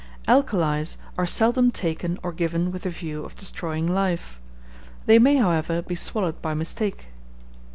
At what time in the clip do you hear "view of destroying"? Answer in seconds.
2.89-3.85